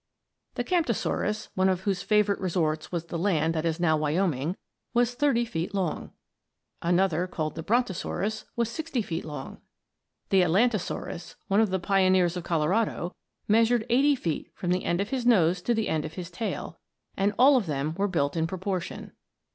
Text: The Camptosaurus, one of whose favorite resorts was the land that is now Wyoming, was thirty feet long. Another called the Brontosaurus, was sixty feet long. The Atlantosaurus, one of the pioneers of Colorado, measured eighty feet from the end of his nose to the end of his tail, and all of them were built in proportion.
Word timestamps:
The 0.55 0.63
Camptosaurus, 0.63 1.49
one 1.53 1.69
of 1.69 1.81
whose 1.81 2.01
favorite 2.01 2.39
resorts 2.39 2.91
was 2.91 3.05
the 3.05 3.19
land 3.19 3.53
that 3.53 3.67
is 3.67 3.79
now 3.79 3.95
Wyoming, 3.95 4.57
was 4.95 5.13
thirty 5.13 5.45
feet 5.45 5.75
long. 5.75 6.09
Another 6.81 7.27
called 7.27 7.53
the 7.53 7.61
Brontosaurus, 7.61 8.45
was 8.55 8.67
sixty 8.67 9.03
feet 9.03 9.23
long. 9.23 9.61
The 10.29 10.41
Atlantosaurus, 10.41 11.35
one 11.49 11.61
of 11.61 11.69
the 11.69 11.77
pioneers 11.77 12.35
of 12.35 12.43
Colorado, 12.43 13.13
measured 13.47 13.85
eighty 13.91 14.15
feet 14.15 14.51
from 14.55 14.71
the 14.71 14.85
end 14.85 15.01
of 15.01 15.09
his 15.09 15.23
nose 15.23 15.61
to 15.61 15.75
the 15.75 15.87
end 15.87 16.03
of 16.03 16.13
his 16.13 16.31
tail, 16.31 16.79
and 17.15 17.35
all 17.37 17.55
of 17.55 17.67
them 17.67 17.93
were 17.95 18.07
built 18.07 18.35
in 18.35 18.47
proportion. 18.47 19.11